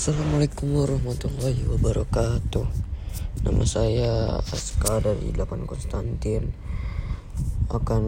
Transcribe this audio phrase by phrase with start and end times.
[0.00, 2.64] Assalamualaikum warahmatullahi wabarakatuh.
[3.44, 6.56] Nama saya Aska dari 8 Konstantin.
[7.68, 8.00] Akan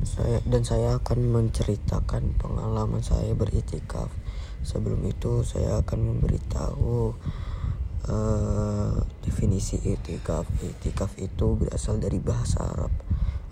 [0.00, 4.08] saya dan saya akan menceritakan pengalaman saya beritikaf.
[4.64, 7.12] Sebelum itu saya akan memberitahu
[8.08, 10.48] uh, definisi itikaf.
[10.64, 12.88] Itikaf itu berasal dari bahasa Arab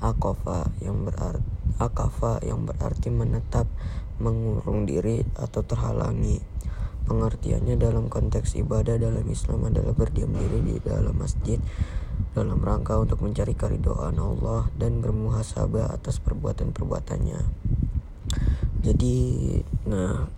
[0.00, 1.44] akofa yang berarti
[1.80, 3.64] akafa yang berarti menetap
[4.20, 6.49] mengurung diri atau terhalangi
[7.10, 11.58] Pengertiannya dalam konteks ibadah dalam Islam adalah berdiam diri di dalam masjid
[12.38, 17.40] dalam rangka untuk mencari keridoan Allah dan bermuhasabah atas perbuatan-perbuatannya.
[18.86, 19.18] Jadi,
[19.90, 20.30] nah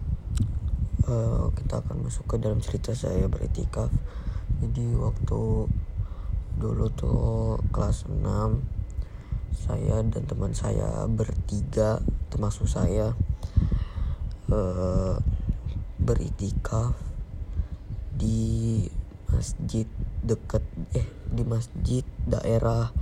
[1.05, 3.93] uh, kita akan masuk ke dalam cerita saya beritikaf.
[4.65, 5.69] Jadi waktu
[6.57, 8.25] dulu tuh kelas 6
[9.53, 12.01] saya dan teman saya bertiga
[12.33, 13.13] termasuk saya
[14.49, 15.21] uh,
[16.03, 16.99] beritikaf
[18.13, 18.83] di
[19.31, 19.87] masjid
[20.21, 22.93] dekat eh di masjid daerah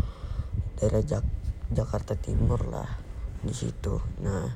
[0.79, 1.25] daerah Jak
[1.73, 2.89] Jakarta Timur lah
[3.41, 3.99] di situ.
[4.21, 4.47] Nah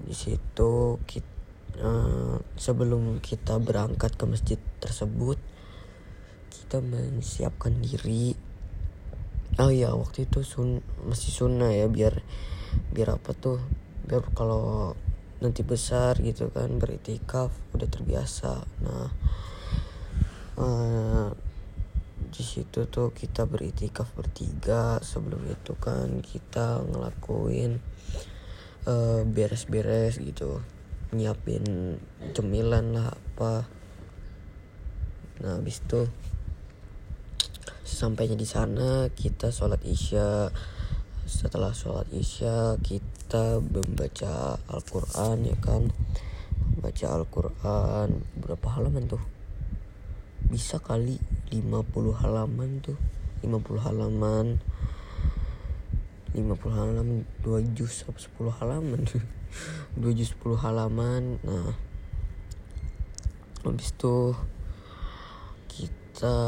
[0.00, 1.40] di situ kita
[1.78, 5.38] uh, eh, sebelum kita berangkat ke masjid tersebut
[6.50, 8.36] kita menyiapkan diri.
[9.58, 12.22] Oh ya waktu itu sun masih sunnah ya biar
[12.94, 13.58] biar apa tuh
[14.06, 14.94] biar kalau
[15.40, 18.60] nanti besar gitu kan beritikaf udah terbiasa.
[18.84, 19.08] Nah
[20.60, 21.28] uh,
[22.30, 25.00] di situ tuh kita beritikaf bertiga.
[25.00, 27.82] Sebelum itu kan kita ngelakuin
[28.86, 30.62] eh, beres-beres gitu
[31.10, 31.98] nyiapin
[32.32, 33.66] cemilan lah apa.
[35.42, 36.06] Nah habis itu
[37.82, 40.54] sampainya di sana kita sholat isya
[41.30, 45.94] setelah sholat isya kita membaca Al-Quran ya kan?
[46.82, 48.26] Baca Al-Quran.
[48.34, 49.22] Berapa halaman tuh?
[50.50, 51.22] Bisa kali
[51.54, 51.86] 50
[52.18, 52.98] halaman tuh.
[53.46, 54.58] 50 halaman.
[56.34, 59.06] 50 halaman 2 juz 10 halaman?
[60.02, 61.38] 2 juz 10 halaman.
[61.46, 61.70] Nah
[63.62, 64.32] habis itu
[65.68, 66.38] kita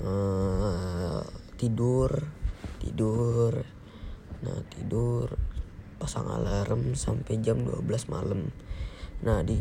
[0.00, 1.22] uh,
[1.60, 2.39] tidur
[2.80, 3.52] tidur.
[4.40, 5.36] Nah tidur
[6.00, 8.48] pasang alarm sampai jam 12 malam.
[9.20, 9.60] Nah di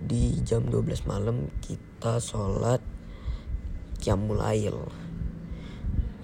[0.00, 2.80] di jam 12 malam kita sholat
[4.00, 4.88] kiamulail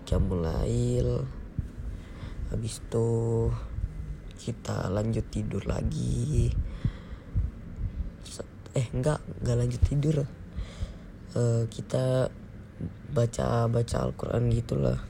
[0.07, 1.27] kiamulail
[2.53, 3.09] habis itu
[4.39, 6.53] kita lanjut tidur lagi.
[8.75, 10.17] Eh enggak enggak lanjut tidur.
[11.35, 12.31] Uh, kita
[13.11, 15.03] baca baca Al-Quran gitulah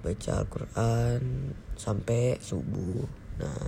[0.00, 3.04] baca Al-Quran sampai subuh.
[3.40, 3.62] Nah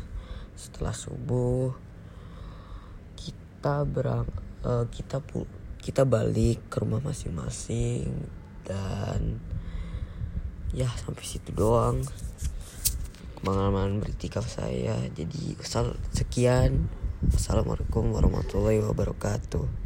[0.53, 1.73] setelah subuh
[3.17, 4.29] kita berang
[4.65, 5.49] uh, kita pu
[5.83, 8.07] kita balik ke rumah masing-masing
[8.63, 9.43] dan
[10.73, 12.01] ya sampai situ doang.
[13.43, 14.95] Pengalaman bertikaf saya.
[15.11, 15.59] Jadi
[16.15, 16.87] sekian.
[17.23, 19.83] Assalamualaikum warahmatullahi wabarakatuh